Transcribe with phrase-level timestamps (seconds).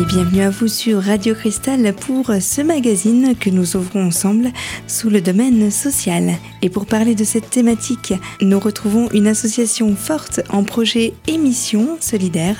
[0.00, 4.50] et bienvenue à vous sur Radio Cristal pour ce magazine que nous ouvrons ensemble
[4.86, 6.38] sous le domaine social.
[6.62, 12.56] Et pour parler de cette thématique, nous retrouvons une association forte en projet émission solidaire.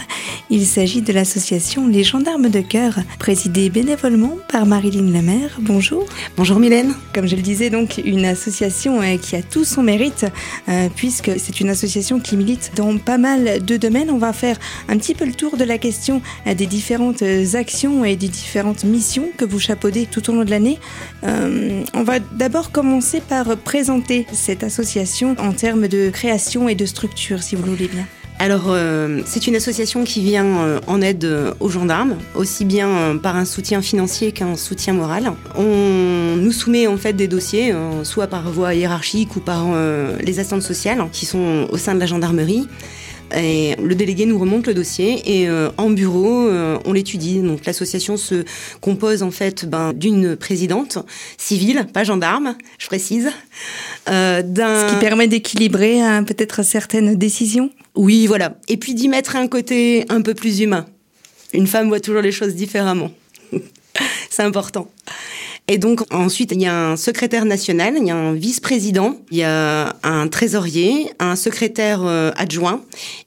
[0.50, 5.58] Il s'agit de l'association Les Gendarmes de Cœur, présidée bénévolement par Marilyn Lemaire.
[5.60, 6.04] Bonjour.
[6.36, 6.94] Bonjour Mylène.
[7.14, 10.26] Comme je le disais, donc une association euh, qui a tout son mérite,
[10.68, 14.10] euh, puisque c'est une association qui milite dans pas mal de domaines.
[14.10, 17.22] On va faire un petit peu le tour de la question euh, des différentes
[17.54, 20.78] actions et des différentes missions que vous chapeaudez tout au long de l'année.
[21.24, 26.86] Euh, on va d'abord commencer par présenter cette association en termes de création et de
[26.86, 28.06] structure, si vous le voulez bien.
[28.38, 31.28] Alors, euh, c'est une association qui vient euh, en aide
[31.60, 35.32] aux gendarmes, aussi bien par un soutien financier qu'un soutien moral.
[35.56, 39.66] On nous soumet en fait des dossiers, soit par voie hiérarchique ou par
[40.22, 42.66] les assistantes sociales qui sont au sein de la gendarmerie.
[43.36, 47.40] Et le délégué nous remonte le dossier et euh, en bureau, euh, on l'étudie.
[47.40, 48.44] Donc l'association se
[48.80, 50.98] compose en fait ben, d'une présidente
[51.38, 53.30] civile, pas gendarme, je précise.
[54.08, 57.70] Euh, Ce qui permet d'équilibrer hein, peut-être certaines décisions.
[57.94, 58.56] Oui, voilà.
[58.68, 60.86] Et puis d'y mettre un côté un peu plus humain.
[61.52, 63.10] Une femme voit toujours les choses différemment.
[64.30, 64.88] C'est important.
[65.72, 69.38] Et donc ensuite, il y a un secrétaire national, il y a un vice-président, il
[69.38, 72.82] y a un trésorier, un secrétaire euh, adjoint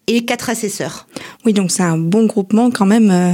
[0.07, 1.07] et quatre assesseurs.
[1.45, 3.33] Oui, donc c'est un bon groupement quand même euh,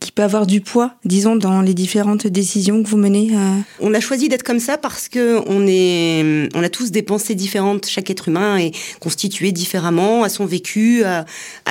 [0.00, 3.30] qui peut avoir du poids, disons, dans les différentes décisions que vous menez.
[3.34, 3.58] Euh.
[3.80, 7.34] On a choisi d'être comme ça parce que on est, on a tous des pensées
[7.34, 7.86] différentes.
[7.86, 11.24] Chaque être humain est constitué différemment, à son vécu, à,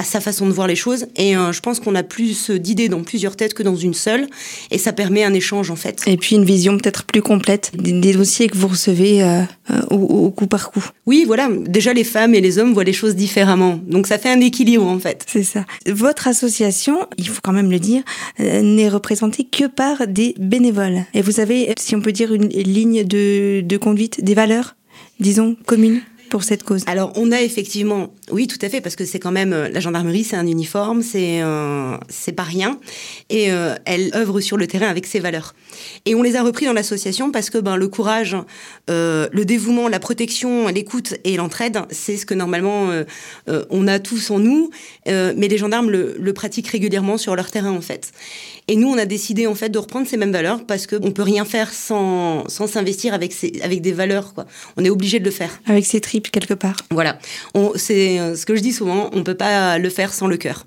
[0.03, 1.07] sa façon de voir les choses.
[1.15, 4.27] Et je pense qu'on a plus d'idées dans plusieurs têtes que dans une seule,
[4.71, 6.03] et ça permet un échange en fait.
[6.07, 10.29] Et puis une vision peut-être plus complète des, dossiers que vous recevez euh, euh, au,
[10.31, 10.83] coup par coup.
[11.05, 11.49] Oui, voilà.
[11.49, 13.79] Déjà, les femmes et les hommes voient les choses différemment.
[13.87, 15.25] Donc, ça fait un équilibre, en fait.
[15.27, 15.65] C'est ça.
[15.87, 18.03] Votre association, il faut quand même le dire,
[18.39, 21.05] euh, n'est représentée que par des bénévoles.
[21.13, 24.75] Et vous avez, si on peut dire, une ligne de, de conduite, des valeurs,
[25.19, 26.01] disons, communes?
[26.29, 26.83] Pour cette cause?
[26.87, 29.79] Alors, on a effectivement, oui, tout à fait, parce que c'est quand même euh, la
[29.79, 32.79] gendarmerie, c'est un uniforme, c'est euh, c'est pas rien,
[33.29, 35.55] et euh, elle œuvre sur le terrain avec ses valeurs.
[36.05, 38.35] Et on les a repris dans l'association parce que ben le courage,
[38.87, 42.89] le dévouement, la protection, l'écoute et l'entraide, c'est ce que normalement
[43.69, 44.71] on a tous en nous,
[45.05, 48.11] mais les gendarmes le, le pratiquent régulièrement sur leur terrain en fait.
[48.67, 51.21] Et nous, on a décidé en fait de reprendre ces mêmes valeurs parce qu'on peut
[51.21, 54.45] rien faire sans sans s'investir avec ces, avec des valeurs quoi.
[54.75, 55.59] On est obligé de le faire.
[55.67, 56.77] Avec ses quelque part.
[56.91, 57.17] Voilà.
[57.75, 59.09] C'est euh, ce que je dis souvent.
[59.13, 60.65] On peut pas le faire sans le cœur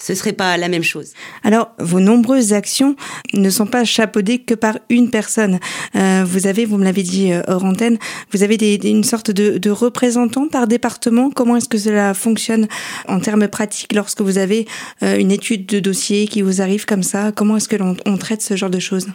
[0.00, 1.12] ce serait pas la même chose.
[1.44, 2.96] Alors, vos nombreuses actions
[3.34, 5.60] ne sont pas chapeaudées que par une personne.
[5.94, 7.98] Euh, vous avez, vous me l'avez dit euh, hors antenne,
[8.32, 11.30] vous avez des, une sorte de, de représentants par département.
[11.30, 12.66] Comment est-ce que cela fonctionne
[13.08, 14.66] en termes pratiques lorsque vous avez
[15.02, 17.32] euh, une étude de dossier qui vous arrive comme ça?
[17.32, 19.06] Comment est-ce que l'on traite ce genre de choses?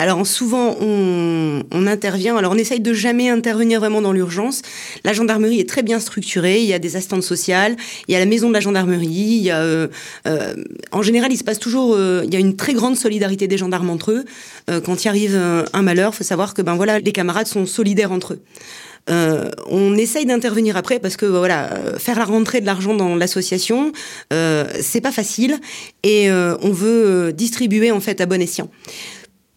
[0.00, 4.62] Alors souvent on, intervient, alors on essaye de jamais intervenir vraiment dans l'urgence.
[5.04, 7.76] La gendarmerie est très bien structurée, il y a des assistantes sociales,
[8.06, 9.88] il y a la maison de la gendarmerie, il y a, euh,
[10.26, 10.54] euh,
[10.92, 13.58] en général il se passe toujours, euh, il y a une très grande solidarité des
[13.58, 14.24] gendarmes entre eux.
[14.84, 15.40] quand il arrive
[15.72, 18.42] un malheur, faut savoir que ben voilà les camarades sont solidaires entre eux.
[19.70, 23.92] on essaye d'intervenir après parce que voilà, faire la rentrée de l'argent dans l'association,
[24.30, 25.58] c'est pas facile
[26.02, 28.68] et on veut distribuer en fait à bon escient.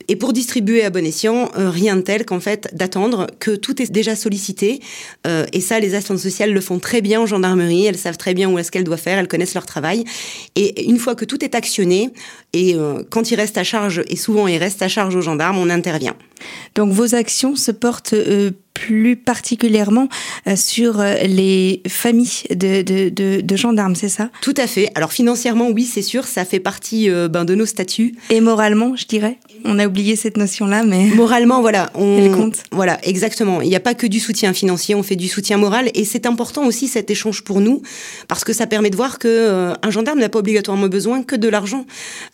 [0.07, 3.81] Et pour distribuer à bon escient, euh, rien de tel qu'en fait d'attendre que tout
[3.81, 4.79] est déjà sollicité.
[5.28, 7.85] Euh, et ça, les assistantes sociales le font très bien en gendarmerie.
[7.85, 9.17] Elles savent très bien où est-ce qu'elles doivent faire.
[9.17, 10.03] Elles connaissent leur travail.
[10.56, 12.11] Et une fois que tout est actionné,
[12.53, 15.57] et euh, quand il reste à charge, et souvent il reste à charge aux gendarmes,
[15.57, 16.16] on intervient.
[16.75, 18.16] Donc vos actions se portent
[18.81, 20.08] plus particulièrement
[20.56, 24.30] sur les familles de, de, de, gendarmes, c'est ça?
[24.42, 24.90] Tout à fait.
[24.96, 28.16] Alors financièrement, oui, c'est sûr, ça fait partie ben, de nos statuts.
[28.30, 29.38] Et moralement, je dirais?
[29.66, 32.64] On a oublié cette notion-là, mais moralement, voilà, on compte.
[32.72, 33.61] Voilà, exactement.
[33.61, 36.26] Il n'y a pas que du soutien financier, on fait du soutien moral, et c'est
[36.26, 37.82] important aussi cet échange pour nous,
[38.28, 41.35] parce que ça permet de voir que euh, un gendarme n'a pas obligatoirement besoin que
[41.35, 41.85] de l'argent.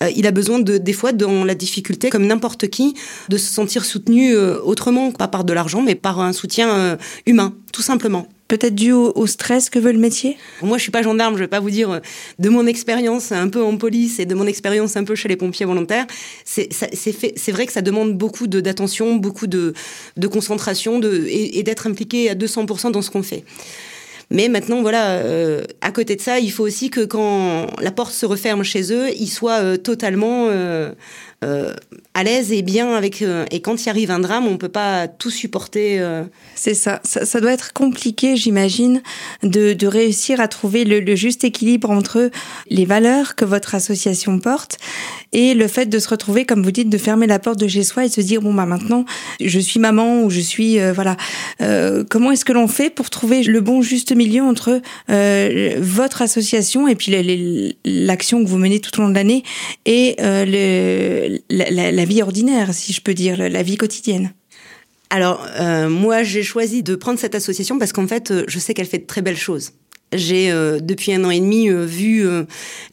[0.04, 2.94] Euh, il a besoin de, des fois, dans la difficulté, comme n'importe qui,
[3.30, 7.54] de se sentir soutenu euh, autrement, pas par de l'argent, mais par un soutien humain,
[7.74, 8.28] tout simplement.
[8.48, 10.38] Peut-être dû au, stress que veut le métier?
[10.62, 12.00] Moi, je suis pas gendarme, je vais pas vous dire euh,
[12.40, 15.36] de mon expérience un peu en police et de mon expérience un peu chez les
[15.36, 16.08] pompiers volontaires.
[16.46, 19.74] C'est vrai que ça demande beaucoup d'attention, beaucoup de,
[20.16, 23.44] de concentration de, et, d'être impliqué à 200% dans ce qu'on fait.
[24.30, 28.14] Mais maintenant, voilà, euh, à côté de ça, il faut aussi que quand la porte
[28.14, 30.48] se referme chez eux, ils soient euh, totalement
[31.42, 33.24] à l'aise et bien avec.
[33.52, 36.02] et quand il arrive un drame, on peut pas tout supporter.
[36.56, 37.00] C'est ça.
[37.04, 37.40] ça.
[37.40, 39.02] doit être compliqué, j'imagine,
[39.44, 42.32] de, réussir à trouver le, juste équilibre entre
[42.70, 44.78] les valeurs que votre association porte
[45.32, 47.84] et le fait de se retrouver, comme vous dites, de fermer la porte de chez
[47.84, 49.06] soi et de se dire bon bah maintenant
[49.40, 51.18] je suis maman ou je suis voilà.
[52.10, 56.88] comment est-ce que l'on fait pour trouver le bon juste milieu entre euh, votre association
[56.88, 59.44] et puis l'action que vous menez tout au long de l'année
[59.86, 64.34] et euh, le, la, vie ordinaire, si je peux dire, la vie quotidienne
[65.10, 68.88] alors, euh, moi, j'ai choisi de prendre cette association parce qu'en fait, je sais qu'elle
[68.88, 69.72] fait de très belles choses.
[70.12, 70.52] J'ai,
[70.82, 72.28] depuis un an et demi, vu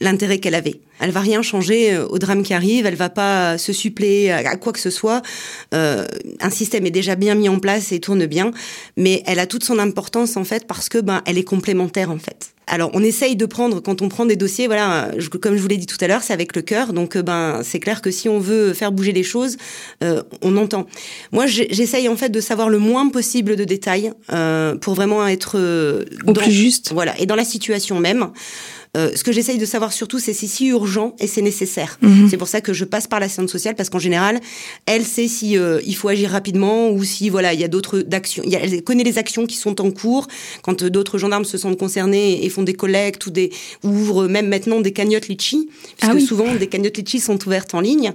[0.01, 0.81] l'intérêt qu'elle avait.
[1.01, 4.57] Elle va rien changer euh, au drame qui arrive, elle va pas se suppléer à
[4.57, 5.23] quoi que ce soit.
[5.75, 6.07] Euh,
[6.41, 8.53] un système est déjà bien mis en place et tourne bien,
[8.97, 12.19] mais elle a toute son importance en fait parce que ben elle est complémentaire en
[12.19, 12.51] fait.
[12.67, 15.11] Alors, on essaye de prendre, quand on prend des dossiers, voilà,
[15.43, 16.95] comme je vous l'ai dit tout à l'heure, c'est avec le cœur.
[16.95, 19.59] Donc, euh, ben, c'est clair que si on veut faire bouger les choses,
[20.01, 20.87] on entend.
[21.31, 24.13] Moi, j'essaye en fait de savoir le moins possible de détails
[24.81, 25.59] pour vraiment être
[26.27, 26.93] au plus juste.
[26.95, 28.31] Voilà, et dans la situation même.
[28.97, 31.99] Euh, ce que j'essaye de savoir surtout, c'est si c'est urgent et c'est nécessaire.
[32.01, 32.29] Mhm.
[32.31, 34.41] C'est pour ça que je passe par la science sociale parce qu'en général,
[34.87, 38.01] elle sait si euh, il faut agir rapidement ou si voilà il y a d'autres
[38.01, 38.45] d'actions.
[38.45, 40.29] Elle connaît les actions qui sont en cours.
[40.63, 43.51] Quand euh, d'autres gendarmes se sentent concernés et font des collectes ou des
[43.83, 45.69] ouvrent même maintenant des cagnottes litchi,
[45.99, 48.13] puisque ah souvent des cagnottes litchi sont ouvertes en ligne.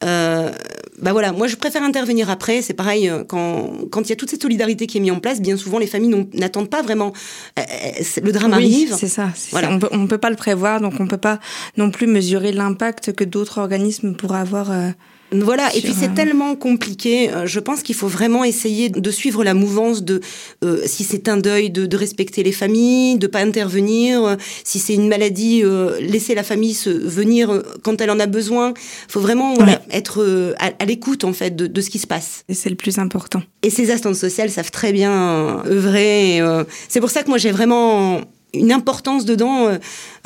[0.00, 2.60] Bah voilà, moi je préfère intervenir après.
[2.62, 5.40] C'est pareil quand quand il y a toute cette solidarité qui est mise en place.
[5.40, 7.12] Bien souvent, les familles n'attendent pas vraiment.
[7.56, 8.96] le drame oui, arrive.
[8.98, 9.30] C'est ça.
[9.50, 9.70] Voilà.
[9.70, 11.40] On on peut pas le prévoir, donc on peut pas
[11.76, 14.70] non plus mesurer l'impact que d'autres organismes pourraient avoir.
[14.70, 14.90] Euh,
[15.32, 17.30] voilà, et puis c'est tellement compliqué.
[17.30, 20.20] Euh, je pense qu'il faut vraiment essayer de suivre la mouvance de,
[20.64, 24.36] euh, si c'est un deuil, de, respecter les familles, de pas intervenir.
[24.64, 25.62] Si c'est une maladie,
[26.00, 28.72] laisser la famille se venir quand elle en a besoin.
[29.08, 29.54] Il faut vraiment
[29.90, 32.44] être à, l'écoute en fait de, ce qui se passe.
[32.48, 33.42] Et c'est le plus important.
[33.62, 36.40] Et ces assistantes sociales savent très bien œuvrer.
[36.88, 39.68] c'est pour ça que moi j'ai vraiment une importance dedans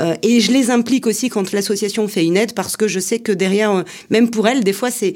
[0.00, 3.00] euh, euh, et je les implique aussi quand l'association fait une aide parce que je
[3.00, 5.14] sais que derrière euh, même pour elles des fois c'est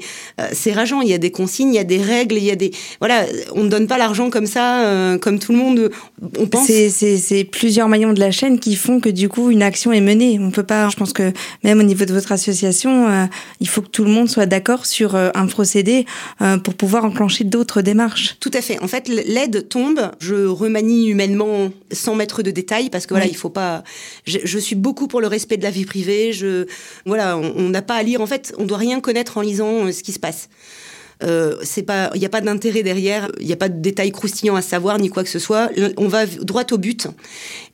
[0.53, 1.01] c'est rageant.
[1.01, 3.25] Il y a des consignes il y a des règles il y a des voilà
[3.53, 5.91] on ne donne pas l'argent comme ça comme tout le monde
[6.37, 6.67] on pense.
[6.67, 10.01] C'est c'est plusieurs maillons de la chaîne qui font que du coup une action est
[10.01, 10.39] menée.
[10.39, 11.33] On peut pas je pense que
[11.63, 13.27] même au niveau de votre association
[13.59, 16.05] il faut que tout le monde soit d'accord sur un procédé
[16.63, 18.37] pour pouvoir enclencher d'autres démarches.
[18.39, 18.81] Tout à fait.
[18.81, 20.11] En fait l'aide tombe.
[20.19, 23.83] Je remanie humainement sans mettre de détails parce que voilà, il faut pas.
[24.25, 26.33] Je, suis beaucoup pour le respect de la vie privée.
[26.33, 26.65] Je,
[27.05, 28.21] voilà, on n'a pas à lire.
[28.21, 30.49] En fait, on doit rien connaître en lisant euh, ce qui se passe.
[31.21, 31.57] Euh,
[32.15, 34.97] il n'y a pas d'intérêt derrière, il n'y a pas de détails croustillants à savoir
[34.99, 35.69] ni quoi que ce soit.
[35.97, 37.07] On va droit au but.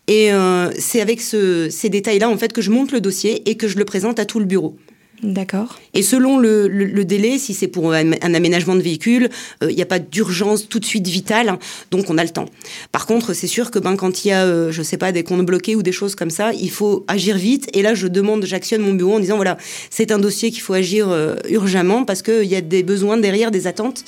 [0.08, 3.56] Et euh, c'est avec ce, ces détails-là en fait que je monte le dossier et
[3.56, 4.76] que je le présente à tout le bureau.
[5.24, 5.80] D'accord.
[5.94, 9.30] Et selon le, le, délai, si c'est pour un, aménagement de véhicule,
[9.62, 11.58] il euh, n'y a pas d'urgence tout de suite vitale,
[11.90, 12.46] donc on a le temps.
[12.92, 15.24] Par contre, c'est sûr que ben, quand il y a, euh, je sais pas, des
[15.24, 17.70] comptes bloqués ou des choses comme ça, il faut agir vite.
[17.74, 19.58] Et là, je demande, j'actionne mon bureau en disant, voilà,
[19.90, 23.52] c'est un dossier qu'il faut agir euh, urgemment parce qu'il y a des besoins derrière,
[23.52, 24.04] des attentes.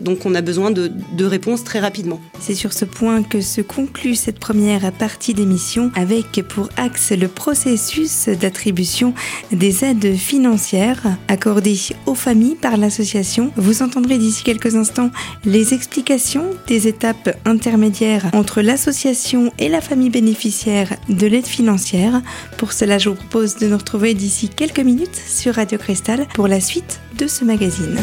[0.00, 2.20] donc on a besoin de, de réponses très rapidement.
[2.40, 7.28] C'est sur ce point que se conclut cette première partie d'émission avec pour axe le
[7.28, 9.14] processus d'attribution
[9.52, 13.50] des aides financière accordée aux familles par l'association.
[13.56, 15.10] Vous entendrez d'ici quelques instants
[15.46, 22.20] les explications des étapes intermédiaires entre l'association et la famille bénéficiaire de l'aide financière.
[22.58, 26.46] Pour cela, je vous propose de nous retrouver d'ici quelques minutes sur Radio Cristal pour
[26.46, 27.98] la suite de ce magazine.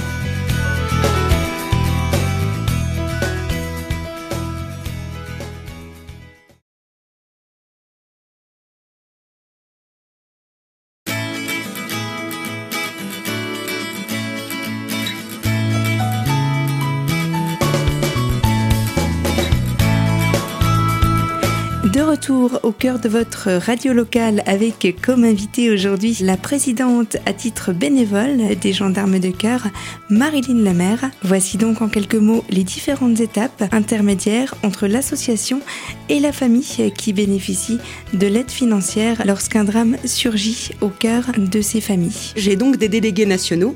[22.06, 27.74] Retour au cœur de votre radio locale avec comme invité aujourd'hui la présidente à titre
[27.74, 29.68] bénévole des gendarmes de cœur,
[30.10, 31.10] Marilyn Lemaire.
[31.24, 35.62] Voici donc en quelques mots les différentes étapes intermédiaires entre l'association
[36.10, 37.80] et la famille qui bénéficie
[38.14, 42.34] de l'aide financière lorsqu'un drame surgit au cœur de ces familles.
[42.36, 43.76] J'ai donc des délégués nationaux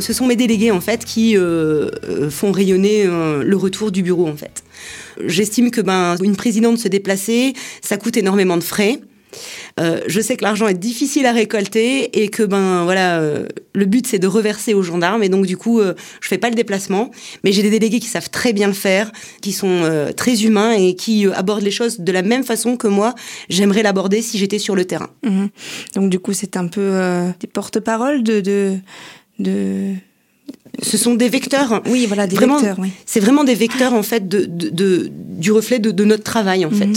[0.00, 4.02] ce sont mes délégués en fait qui euh, euh, font rayonner euh, le retour du
[4.02, 4.64] bureau en fait.
[5.24, 9.00] J'estime que ben une présidente se déplacer, ça coûte énormément de frais.
[9.78, 13.20] je sais que l'argent est difficile à récolter et que ben voilà
[13.74, 16.54] le but c'est de reverser aux gendarmes et donc du coup je fais pas le
[16.54, 17.10] déplacement
[17.44, 19.10] mais j'ai des délégués qui savent très bien le faire
[19.42, 23.14] qui sont très humains et qui abordent les choses de la même façon que moi
[23.50, 25.46] j'aimerais l'aborder si j'étais sur le terrain mmh
[25.94, 26.92] donc du coup c'est un peu
[27.40, 28.78] des porte-paroles de
[30.82, 31.82] ce sont des vecteurs.
[31.86, 32.78] Oui, voilà, des vraiment, vecteurs.
[32.78, 32.90] Oui.
[33.06, 36.86] C'est vraiment des vecteurs en fait de, de, du reflet de, notre travail en fait.
[36.86, 36.94] Mhm.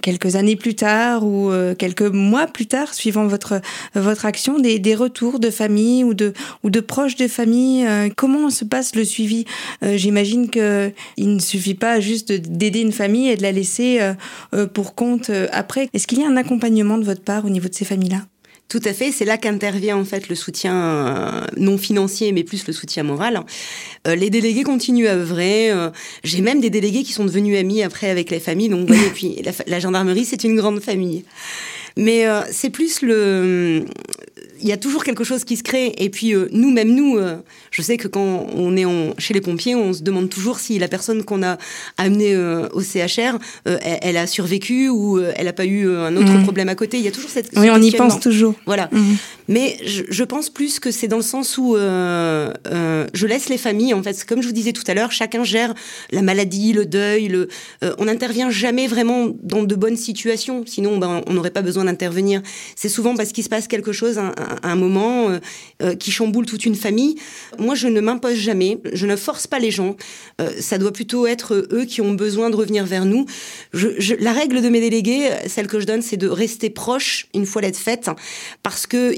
[0.00, 3.60] Quelques années plus tard ou euh, quelques mois plus tard, suivant votre
[3.96, 7.84] votre action, des, des, retours de famille ou de ou de proches de famille.
[7.84, 9.44] Euh, comment se passe le suivi?
[9.82, 13.98] Euh, J'imagine que il ne suffit pas juste d'aider une famille et de la laisser
[14.72, 15.88] pour compte après.
[15.92, 18.20] Est-ce qu'il y a un accompagnement de votre part au niveau de ces familles-là?
[18.72, 22.66] Tout à fait, c'est là qu'intervient en fait le soutien euh, non financier, mais plus
[22.66, 23.42] le soutien moral.
[24.08, 25.70] Euh, les délégués continuent à œuvrer.
[25.70, 25.90] Euh,
[26.24, 28.70] j'ai même des délégués qui sont devenus amis après avec les familles.
[28.70, 31.22] Donc, vous voyez, puis la, gendarmerie, c'est une grande famille.
[31.98, 33.84] Mais c'est plus le
[34.62, 35.92] il y a toujours quelque chose qui se crée.
[35.98, 37.36] Et puis euh, nous, même nous, euh,
[37.70, 38.86] je sais que quand on est
[39.18, 41.58] chez les pompiers, on se demande toujours si la personne qu'on a
[41.98, 46.42] amenée euh, au CHR, elle, a survécu ou elle n'a pas eu un autre mmh.
[46.44, 46.98] problème à côté.
[46.98, 48.54] Il y a toujours cette oui, on y pense toujours.
[48.66, 48.88] Voilà.
[48.92, 49.14] Mmh.
[49.52, 53.94] Mais je, pense plus que c'est dans le sens où je laisse les familles.
[53.94, 55.74] En fait, comme je vous disais tout à l'heure, chacun gère
[56.10, 57.28] la maladie, le deuil.
[57.28, 57.48] Le,
[57.98, 60.64] on n'intervient jamais vraiment dans de bonnes situations.
[60.66, 62.42] Sinon, ben, on n'aurait pas besoin d'intervenir.
[62.76, 64.32] C'est souvent parce qu'il se passe quelque chose, un,
[64.62, 65.38] un moment euh,
[65.82, 67.16] euh, qui chamboule toute une famille.
[67.58, 69.96] Moi, je ne m'impose jamais, je ne force pas les gens.
[70.40, 73.26] Euh, ça doit plutôt être eux qui ont besoin de revenir vers nous.
[74.20, 77.62] La règle de mes délégués, celle que je donne, c'est de rester proche une fois
[77.62, 78.10] l'aide faite,
[78.62, 79.14] parce que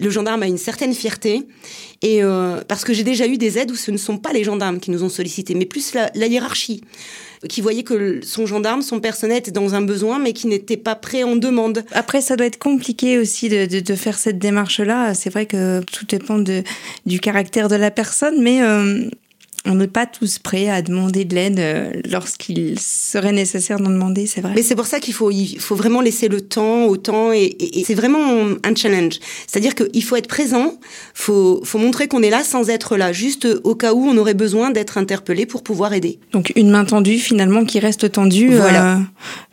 [0.00, 1.46] le gendarme a une certaine fierté
[2.02, 2.20] et
[2.68, 4.90] parce que j'ai déjà eu des aides où ce ne sont pas les gendarmes qui
[4.90, 6.82] nous ont sollicités, mais plus la, la hiérarchie
[7.48, 10.94] qui voyait que son gendarme, son personnel était dans un besoin, mais qui n'était pas
[10.94, 11.84] prêt en demande.
[11.92, 15.14] Après, ça doit être compliqué aussi de faire cette démarche-là.
[15.14, 16.62] C'est vrai que tout dépend de,
[17.06, 19.08] du caractère de la personne, mais euh,
[19.66, 24.26] on n'est pas tous prêts à demander de l'aide euh, lorsqu'il serait nécessaire d'en demander,
[24.26, 24.52] c'est vrai.
[24.54, 27.56] Mais c'est pour ça qu'il faut, il faut vraiment laisser le temps au temps et,
[27.86, 29.20] c'est vraiment un challenge.
[29.46, 30.78] C'est-à-dire qu'il faut être présent,
[31.14, 34.34] faut, faut montrer qu'on est là sans être là, juste au cas où on aurait
[34.34, 36.18] besoin d'être interpellé pour pouvoir aider.
[36.32, 38.96] Donc une main tendue finalement qui reste tendue, voilà.
[38.96, 39.00] Euh,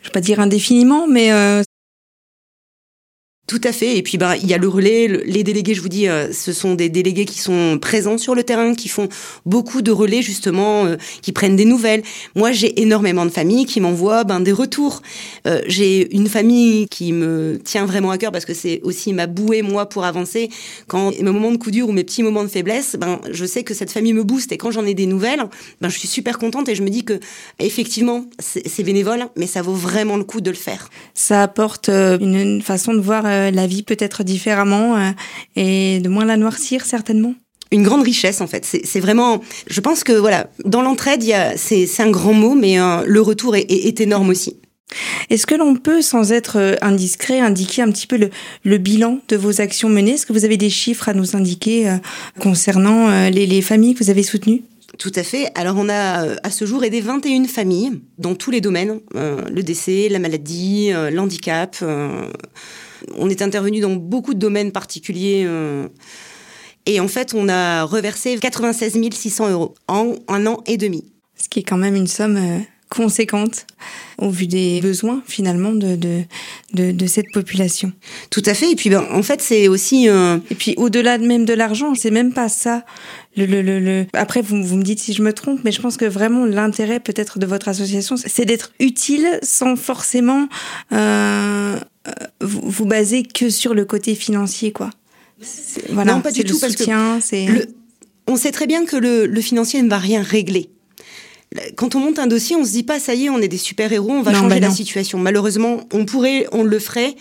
[0.00, 1.62] je vais pas dire indéfiniment, mais euh,
[3.52, 3.98] tout à fait.
[3.98, 5.08] Et puis, bah, il y a le relais.
[5.26, 8.44] Les délégués, je vous dis, euh, ce sont des délégués qui sont présents sur le
[8.44, 9.10] terrain, qui font
[9.44, 12.02] beaucoup de relais, justement, euh, qui prennent des nouvelles.
[12.34, 15.02] Moi, j'ai énormément de familles qui m'envoient ben, des retours.
[15.46, 19.26] Euh, j'ai une famille qui me tient vraiment à cœur parce que c'est aussi ma
[19.26, 20.48] bouée, moi, pour avancer.
[20.86, 23.64] Quand mes moments de coup dur ou mes petits moments de faiblesse, ben, je sais
[23.64, 24.52] que cette famille me booste.
[24.52, 25.44] Et quand j'en ai des nouvelles,
[25.82, 27.20] ben, je suis super contente et je me dis que,
[27.58, 30.88] effectivement, c'est bénévole, mais ça vaut vraiment le coup de le faire.
[31.12, 35.10] Ça apporte une façon de voir la vie peut-être différemment euh,
[35.56, 37.34] et de moins la noircir certainement
[37.70, 38.66] une grande richesse en fait.
[38.66, 41.24] C'est vraiment, je pense que voilà, dans l'entraide,
[41.56, 44.58] c'est un grand mot, mais euh, le retour est, énorme aussi.
[45.30, 48.28] Est-ce que l'on peut, sans être indiscret, indiquer un petit peu
[48.62, 50.12] le, bilan de vos actions menées?
[50.12, 51.96] Est-ce que vous avez des chiffres à nous indiquer
[52.38, 54.64] concernant les, les, familles que vous avez soutenues?
[54.98, 55.50] Tout à fait.
[55.54, 60.08] Alors on a à ce jour aidé 21 familles dans tous les domaines, le décès,
[60.10, 61.82] la maladie, l'handicap
[63.18, 65.44] on est intervenu dans beaucoup de domaines particuliers.
[65.46, 65.88] Euh,
[66.86, 71.04] et en fait, on a reversé 96 600 euros en un an et demi.
[71.36, 72.58] Ce qui est quand même une somme euh,
[72.92, 73.66] conséquente
[74.18, 75.96] au vu des besoins finalement de,
[76.74, 77.92] de, cette population.
[78.30, 78.70] Tout à fait.
[78.70, 80.08] Et puis ben, en fait c'est aussi...
[80.08, 82.84] Euh, et puis au-delà même de l'argent, c'est même pas ça.
[83.36, 85.96] Le, le, le, Après vous, vous me dites si je me trompe, mais je pense
[85.96, 90.48] que vraiment l'intérêt peut-être de votre association, c'est d'être utile sans forcément
[90.92, 91.76] euh,
[92.40, 94.72] vous, vous baser que sur le côté financier.
[94.72, 94.90] quoi.
[95.90, 96.84] Voilà, non, pas du tout, parce que
[98.28, 100.70] on sait très bien que le financier ne va rien régler
[101.76, 103.58] quand on monte un dossier, on se dit pas ça y est, on est des
[103.58, 105.18] super héros, on va changer bah la situation.
[105.18, 107.14] Malheureusement, on pourrait, on le ferait.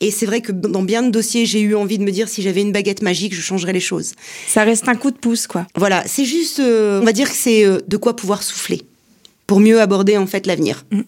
[0.00, 2.42] Et c'est vrai que dans bien de dossiers, j'ai eu envie de me dire si
[2.42, 4.12] j'avais une baguette magique, je changerais les choses.
[4.46, 5.66] Ça reste un coup de pouce, quoi.
[5.76, 8.82] Voilà, c'est juste, euh, on va dire que c'est euh, de quoi pouvoir souffler
[9.46, 10.84] pour mieux aborder en fait l'avenir.
[10.90, 11.00] Mm.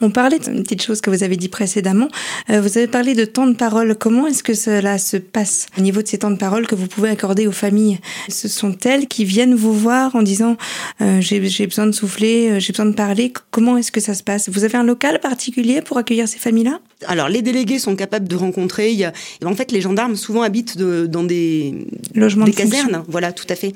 [0.00, 2.08] On parlait d'une petite chose que vous avez dit précédemment.
[2.48, 3.94] Euh, vous avez parlé de temps de parole.
[3.96, 6.86] Comment est-ce que cela se passe au niveau de ces temps de parole que vous
[6.86, 7.98] pouvez accorder aux familles?
[8.28, 10.56] Ce sont elles qui viennent vous voir en disant
[11.00, 13.32] euh, j'ai besoin de souffler, euh, j'ai besoin de parler?
[13.50, 14.48] Comment est-ce que ça se passe?
[14.48, 16.80] Vous avez un local particulier pour accueillir ces familles-là?
[17.06, 18.90] Alors les délégués sont capables de rencontrer.
[18.92, 19.12] Il y a,
[19.44, 23.04] en fait, les gendarmes souvent habitent dans des logements, des casernes.
[23.08, 23.74] Voilà, tout à fait.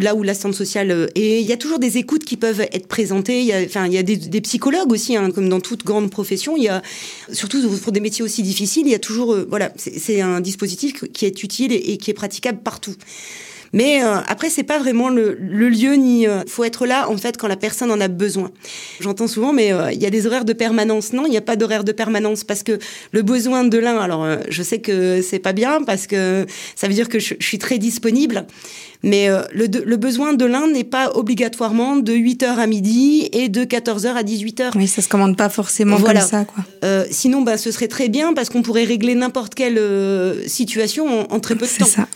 [0.00, 3.33] Là où l'assistante sociale et il y a toujours des écoutes qui peuvent être présentées
[3.40, 6.56] il y a, des, psychologues aussi, hein, comme dans toute grande profession.
[6.56, 6.82] Il y a,
[7.32, 11.04] surtout pour des métiers aussi difficiles, il y a toujours, euh, voilà, c'est un dispositif
[11.12, 12.94] qui est utile et, qui est praticable partout.
[13.74, 16.28] Mais euh, après, c'est pas vraiment le, lieu ni.
[16.28, 18.52] Euh, faut être là en fait quand la personne en a besoin.
[19.00, 21.12] J'entends souvent, mais euh, il y a des horaires de permanence.
[21.12, 22.78] Non, il n'y a pas d'horaire de permanence parce que
[23.10, 23.98] le besoin de l'un.
[23.98, 27.58] Alors, je sais que c'est pas bien parce que ça veut dire que je, suis
[27.58, 28.46] très disponible.
[29.02, 33.64] Mais le, le, besoin de l'un n'est pas obligatoirement de 8h à midi et de
[33.64, 34.70] 14h à 18h.
[34.76, 36.46] Oui, ça se commande pas forcément comme ça.
[36.46, 36.64] Quoi.
[37.10, 39.80] sinon, bah, ce serait très bien parce qu'on pourrait régler n'importe quelle
[40.46, 41.84] situation en, en, très peu de temps.
[41.84, 42.06] Ça.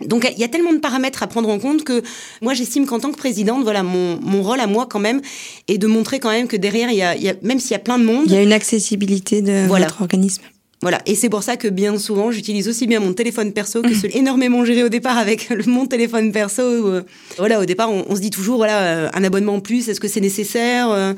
[0.00, 2.02] Donc il y a tellement de paramètres à prendre en compte que
[2.42, 5.20] moi j'estime qu'en tant que présidente, voilà mon, mon, rôle à moi quand même
[5.68, 7.76] est de montrer quand même que derrière il y a, y a même s'il y
[7.76, 10.42] a plein de monde, il y a une accessibilité de votre organisme.
[10.84, 13.94] Voilà, et c'est pour ça que bien souvent, j'utilise aussi bien mon téléphone perso que
[13.94, 16.60] celui énormément géré au départ avec mon téléphone perso.
[16.60, 17.00] Euh,
[17.38, 20.08] voilà, au départ, on, se dit toujours, voilà, euh, un abonnement en plus, est-ce que
[20.08, 21.14] c'est nécessaire euh,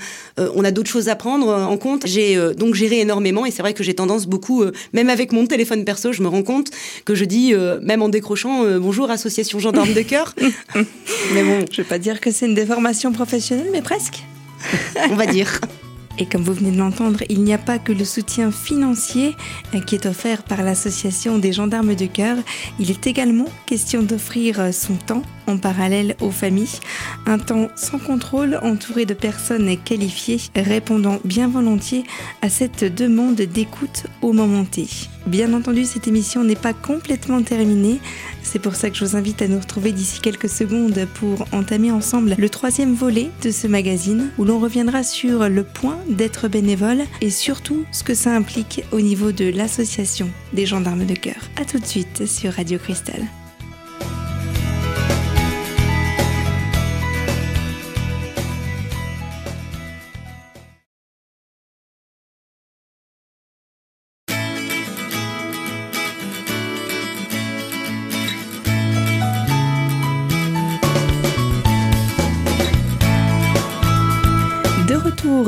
[0.54, 2.06] On a d'autres choses à prendre en compte.
[2.06, 5.84] J'ai donc géré énormément, et c'est vrai que j'ai tendance beaucoup, même avec mon téléphone
[5.84, 6.70] perso, je me rends compte
[7.04, 10.36] que je dis, même en décrochant, bonjour, association gendarme de cœur.
[11.34, 14.22] mais bon, je vais pas dire que c'est une déformation professionnelle, mais presque.
[15.10, 15.60] on va dire.
[16.18, 19.36] Et comme vous venez de l'entendre, il n'y a pas que le soutien financier
[19.74, 22.38] euh, qui est offert par l'association des gendarmes de cœur,
[22.78, 26.80] il est également question d'offrir euh, son temps en parallèle aux familles,
[27.26, 32.04] un temps sans contrôle entouré de personnes qualifiées répondant bien volontiers
[32.42, 34.86] à cette demande d'écoute au moment T.
[35.26, 37.98] Bien entendu, cette émission n'est pas complètement terminée.
[38.42, 41.90] C'est pour ça que je vous invite à nous retrouver d'ici quelques secondes pour entamer
[41.90, 47.02] ensemble le troisième volet de ce magazine où l'on reviendra sur le point d'être bénévole
[47.20, 51.50] et surtout ce que ça implique au niveau de l'association des gendarmes de cœur.
[51.60, 53.22] A tout de suite sur Radio Cristal.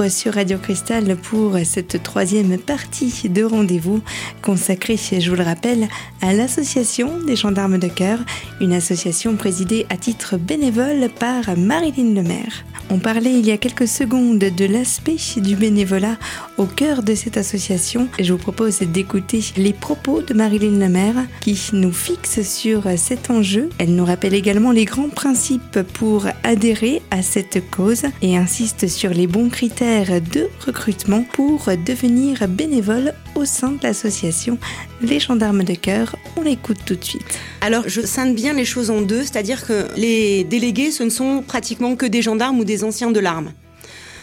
[0.09, 4.01] Sur Radio Cristal pour cette troisième partie de rendez-vous
[4.43, 5.89] consacrée, je vous le rappelle,
[6.21, 8.19] à l'association des gendarmes de cœur,
[8.61, 12.65] une association présidée à titre bénévole par Marilyn Lemaire.
[12.91, 16.17] On parlait il y a quelques secondes de l'aspect du bénévolat
[16.57, 18.09] au cœur de cette association.
[18.19, 23.69] Je vous propose d'écouter les propos de Marilyn Lemaire qui nous fixe sur cet enjeu.
[23.79, 29.11] Elle nous rappelle également les grands principes pour adhérer à cette cause et insiste sur
[29.11, 34.57] les bons critères de recrutement pour devenir bénévole au sein de l'association
[35.03, 36.15] Les Gendarmes de Cœur.
[36.37, 37.41] On l'écoute tout de suite.
[37.63, 41.43] Alors, je scinde bien les choses en deux, c'est-à-dire que les délégués, ce ne sont
[41.43, 43.51] pratiquement que des gendarmes ou des anciens de l'arme.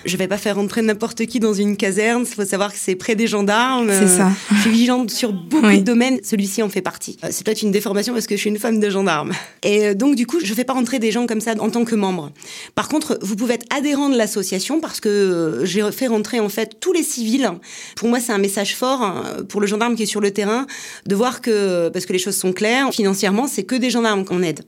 [0.06, 2.26] Je vais pas faire entrer n'importe qui dans une caserne.
[2.30, 3.90] Il faut savoir que c'est près des gendarmes.
[3.90, 4.32] C'est ça.
[4.52, 6.20] Je suis vigilante sur beaucoup de domaines.
[6.24, 7.18] Celui-ci en fait partie.
[7.24, 9.32] Euh, c'est peut-être une déformation parce que je suis une femme de gendarme.
[9.64, 11.86] Et euh, donc, du coup, je fais pas rentrer des gens comme ça en tant
[11.86, 12.32] que membre.
[12.76, 16.50] Par contre, vous pouvez être adhérent de l'association parce que euh, j'ai fait rentrer en
[16.50, 17.52] fait tous les civils.
[17.96, 20.68] Pour moi, c'est un message fort hein, pour le gendarme qui est sur le terrain
[21.08, 24.44] de voir que, parce que les choses sont claires, financièrement, c'est que des gendarmes qu'on
[24.44, 24.62] aide.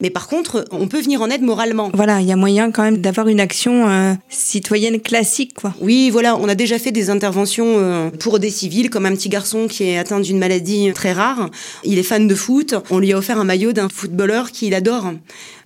[0.00, 1.90] Mais par contre, on peut venir en aide moralement.
[1.94, 5.74] Voilà, il y a moyen quand même d'avoir une action euh, citoyenne classique, quoi.
[5.80, 9.28] Oui, voilà, on a déjà fait des interventions euh, pour des civils, comme un petit
[9.28, 11.50] garçon qui est atteint d'une maladie très rare.
[11.84, 12.74] Il est fan de foot.
[12.90, 15.12] On lui a offert un maillot d'un footballeur qu'il adore.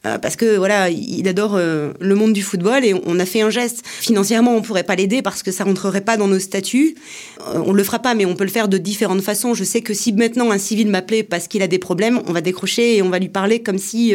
[0.07, 3.41] Euh, parce que voilà, il adore euh, le monde du football et on a fait
[3.41, 3.83] un geste.
[3.87, 6.95] Financièrement, on pourrait pas l'aider parce que ça rentrerait pas dans nos statuts.
[7.41, 9.55] Euh, on le fera pas, mais on peut le faire de différentes façons.
[9.55, 12.41] Je sais que si maintenant un civil m'appelait parce qu'il a des problèmes, on va
[12.41, 14.15] décrocher et on va lui parler comme si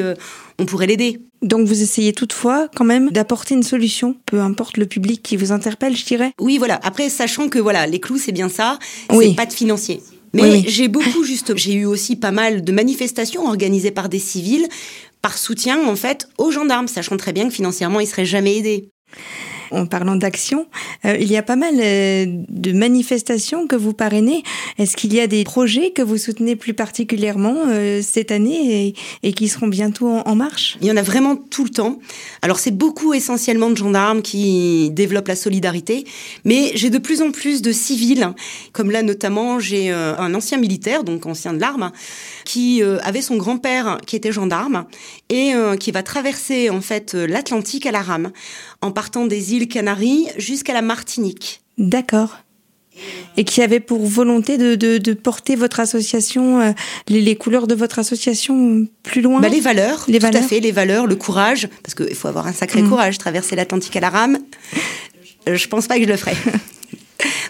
[0.60, 1.20] on pourrait l'aider.
[1.42, 5.52] Donc vous essayez toutefois quand même d'apporter une solution, peu importe le public qui vous
[5.52, 6.32] interpelle, je dirais.
[6.40, 6.80] Oui, voilà.
[6.84, 8.78] Après, sachant que voilà, les clous c'est bien ça,
[9.10, 10.02] c'est pas de financier.
[10.34, 14.68] Mais j'ai beaucoup juste, j'ai eu aussi pas mal de manifestations organisées par des civils
[15.22, 18.90] par soutien en fait aux gendarmes, sachant très bien que financièrement ils seraient jamais aidés
[19.72, 20.68] en parlant d'action,
[21.06, 24.44] euh, il y a pas mal euh, de manifestations que vous parrainez.
[24.78, 29.34] Est-ce qu'il y a des projets que vous soutenez plus particulièrement euh, cette année et,
[29.34, 30.78] qui seront bientôt en, marche?
[30.82, 32.00] Il y en a vraiment tout le temps.
[32.42, 36.06] Alors c'est beaucoup essentiellement de gendarmes qui développent la solidarité,
[36.46, 38.30] mais j'ai de plus en plus de civils,
[38.74, 41.92] comme là notamment j'ai un ancien militaire, donc ancien de l'arme,
[42.50, 44.86] qui avait son grand-père qui était gendarme
[45.30, 48.32] et qui va traverser en fait l'Atlantique à la rame
[48.82, 51.62] en partant des îles Canaries jusqu'à la Martinique.
[51.78, 52.38] D'accord.
[53.38, 56.72] Et qui avait pour volonté de, porter votre association, euh,
[57.08, 59.40] les, couleurs de votre association plus loin?
[59.40, 62.48] Bah, Les valeurs, les tout à fait, les valeurs, le courage, parce qu'il faut avoir
[62.48, 62.90] un sacré mm.
[62.90, 64.40] courage, traverser l'Atlantique à la rame.
[65.48, 66.34] Euh, je pense pas que je le ferai.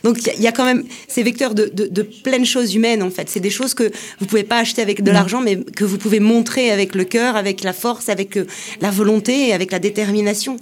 [0.03, 3.29] Donc il y, a quand même ces vecteurs de, de, pleines choses humaines en fait.
[3.29, 6.19] C'est des choses que vous pouvez pas acheter avec de l'argent, mais que vous pouvez
[6.19, 8.45] montrer avec le cœur, avec la force, avec euh,
[8.81, 10.57] la volonté et avec la détermination.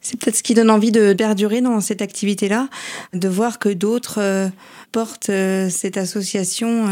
[0.00, 2.68] C'est peut-être ce qui donne envie de perdurer dans cette activité-là,
[3.12, 4.48] de voir que d'autres euh,
[4.92, 6.86] portent euh, cette association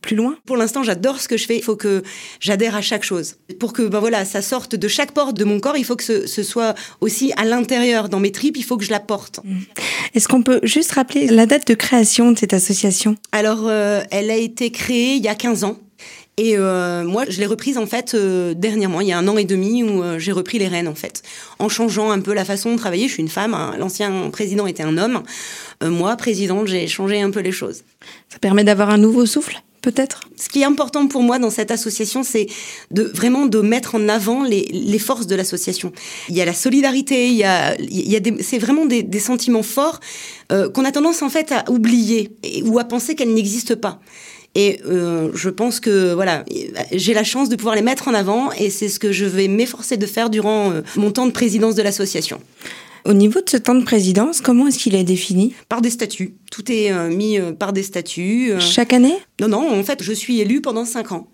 [0.00, 0.36] plus loin.
[0.46, 1.56] Pour l'instant, j'adore ce que je fais.
[1.56, 2.02] Il faut que
[2.40, 3.36] j'adhère à chaque chose.
[3.58, 6.04] Pour que ben voilà, ça sorte de chaque porte de mon corps, il faut que
[6.04, 9.40] ce, ce soit aussi à l'intérieur, dans mes tripes, il faut que je la porte.
[9.44, 9.58] Mmh.
[10.14, 13.16] Est-ce qu'on peut juste rappeler la date de création de cette association?
[13.32, 15.78] Alors, elle a été créée il y a 15 ans.
[16.36, 19.36] Et euh, moi, je l'ai reprise en fait euh, dernièrement, il y a un an
[19.36, 21.22] et demi, où euh, j'ai repris les rênes en fait,
[21.60, 23.06] en changeant un peu la façon de travailler.
[23.06, 23.74] Je suis une femme, hein.
[23.78, 25.22] l'ancien président était un homme.
[25.82, 27.82] Moi, présidente, j'ai changé un peu les choses.
[28.28, 30.22] Ça permet d'avoir un nouveau souffle peut-être?
[30.36, 32.46] Ce qui est important pour moi dans cette association, c'est
[32.90, 35.92] de vraiment de mettre en avant les, les forces de l'association.
[36.30, 39.20] Il y a la solidarité, il y a, il y a c'est vraiment des, des,
[39.20, 40.00] sentiments forts
[40.48, 42.30] qu'on a tendance en fait à oublier
[42.64, 44.00] ou à penser qu'elles n'existent pas.
[44.54, 46.44] Et euh, je pense que voilà,
[46.92, 49.48] j'ai la chance de pouvoir les mettre en avant et c'est ce que je vais
[49.48, 52.40] m'efforcer de faire durant euh, mon temps de présidence de l'association.
[53.04, 55.54] Au niveau de ce temps de présidence, comment est-ce qu'il est défini?
[55.68, 56.34] Par des statuts.
[56.50, 58.52] Tout est euh, mis par des statuts.
[58.60, 59.16] Chaque année?
[59.40, 61.28] Non, non, en fait, je suis élue pendant cinq ans.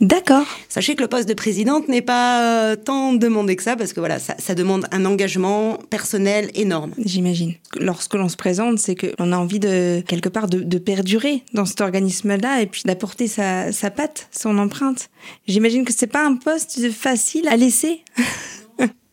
[0.00, 0.46] D'accord.
[0.68, 4.00] Sachez que le poste de présidente n'est pas euh, tant demandé que ça, parce que
[4.00, 6.92] voilà, ça, demande un engagement personnel énorme.
[6.98, 7.54] J'imagine.
[7.78, 11.80] Lorsque l'on se présente, c'est qu'on a envie de, quelque part, de, perdurer dans cet
[11.80, 15.08] organisme-là et puis d'apporter sa, sa patte, son empreinte.
[15.46, 18.02] J'imagine que c'est pas un poste facile à laisser.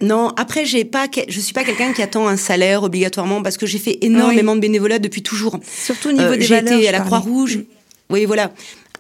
[0.02, 3.66] Non, après j'ai pas, je suis pas quelqu'un qui attend un salaire obligatoirement parce que
[3.66, 5.60] j'ai fait énormément de bénévolat depuis toujours.
[5.64, 6.74] Surtout au niveau euh, des valeurs.
[6.74, 7.60] J'ai été à la Croix-Rouge.
[8.10, 8.52] Oui, voilà.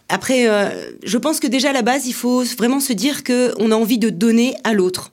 [0.09, 3.71] Après, euh, je pense que déjà à la base, il faut vraiment se dire qu'on
[3.71, 5.11] a envie de donner à l'autre.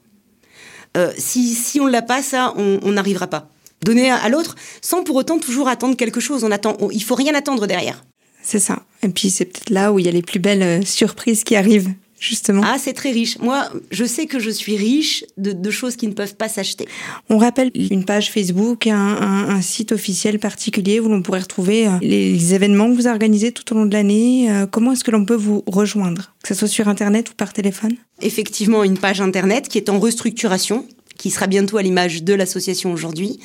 [0.97, 3.49] Euh, si, si on ne l'a pas, ça, on n'arrivera pas.
[3.83, 6.43] Donner à, l'autre sans pour autant toujours attendre quelque chose.
[6.43, 8.05] On attend, il faut rien attendre derrière.
[8.43, 8.83] C'est ça.
[9.03, 11.55] Et puis c'est peut-être là où il y a les plus belles euh, surprises qui
[11.55, 13.39] arrivent justement Ah, c'est très riche.
[13.39, 16.89] Moi, je sais que je suis riche de, choses qui ne peuvent pas s'acheter.
[17.29, 21.91] On rappelle une page Facebook, un, un, site officiel particulier où l'on pourrait retrouver euh,
[22.01, 24.51] les, événements que vous organisez tout au long de l'année.
[24.51, 27.53] Euh, comment est-ce que l'on peut vous rejoindre, que ce soit sur Internet ou par
[27.53, 27.93] téléphone?
[28.23, 30.87] Effectivement, une page Internet qui est en restructuration,
[31.19, 33.39] qui sera bientôt à l'image de l'association aujourd'hui.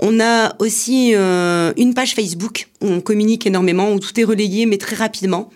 [0.00, 4.66] On a aussi euh, une page Facebook où on communique énormément, où tout est relayé,
[4.66, 5.50] mais très rapidement.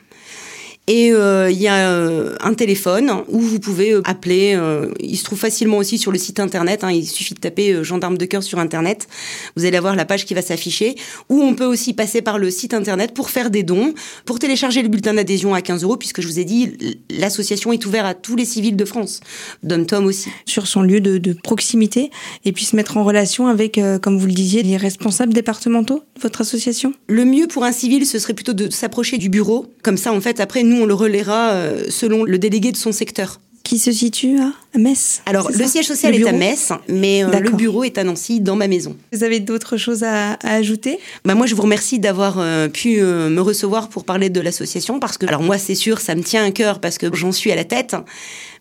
[0.88, 4.58] Et euh, il y a euh, un téléphone où vous pouvez euh, appeler.
[5.00, 6.82] il se trouve facilement aussi sur le site internet.
[6.82, 9.06] Hein, il suffit de taper gendarme de cœur sur internet.
[9.54, 10.96] Vous allez avoir la page qui va s'afficher.
[11.28, 13.92] Ou on peut aussi passer par le site internet pour faire des dons,
[14.24, 16.72] pour télécharger le bulletin d'adhésion à 15 euros, puisque je vous ai dit,
[17.10, 19.20] l'association est ouverte à tous les civils de France,
[19.62, 20.30] dom-tom aussi.
[20.46, 22.10] Sur son lieu de, de, proximité,
[22.46, 26.22] et puis se mettre en relation avec, comme vous le disiez, les responsables départementaux de
[26.22, 26.94] votre association?
[27.08, 29.66] Le mieux pour un civil, ce serait plutôt de s'approcher du bureau.
[29.82, 32.92] Comme ça, en fait, après, nous on le relaiera euh, selon le délégué de son
[32.92, 33.40] secteur.
[33.64, 37.50] Qui se situe à Metz Alors, le siège social est à Metz, mais euh, le
[37.50, 38.96] bureau est à Nancy, dans ma maison.
[39.12, 40.98] Vous avez d'autres choses à, ajouter?
[41.26, 45.18] Bah, Moi, je vous remercie d'avoir euh, pu me recevoir pour parler de l'association, parce
[45.18, 47.56] que, alors moi, c'est sûr, ça me tient à cœur, parce que j'en suis à
[47.56, 47.94] la tête,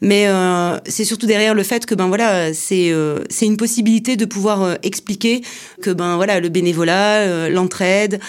[0.02, 4.16] mais euh, c'est surtout derrière le fait que ben voilà, c'est euh, c'est une possibilité
[4.16, 5.42] de pouvoir euh, expliquer
[5.82, 8.20] que ben voilà, le bénévolat, l'entraide,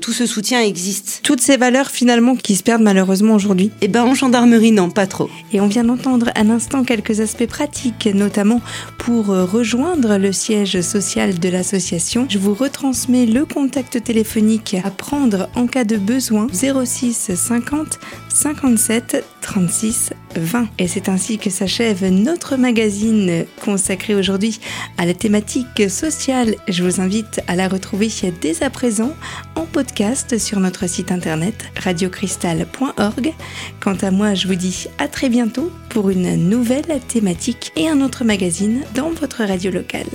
[0.00, 1.20] tout ce soutien existe.
[1.22, 3.70] Toutes ces valeurs finalement qui se perdent malheureusement aujourd'hui.
[3.80, 5.28] Eh ben en gendarmerie non, pas trop.
[5.52, 8.60] Et on vient d'entendre à l'instant quelques aspects pratiques, notamment
[8.98, 12.26] pour rejoindre le siège social de l'association.
[12.28, 17.98] Je vous retransmets le contact téléphonique à prendre en cas de besoin 06 50
[18.38, 20.68] 57 36 20.
[20.78, 24.60] Et c'est ainsi que s'achève notre magazine consacré aujourd'hui
[24.96, 26.54] à la thématique sociale.
[26.68, 28.08] Je vous invite à la retrouver
[28.40, 29.12] dès à présent
[29.56, 33.34] en podcast sur notre site internet radiocristal.org.
[33.80, 38.00] Quant à moi, je vous dis à très bientôt pour une nouvelle thématique et un
[38.00, 40.06] autre magazine dans votre radio locale.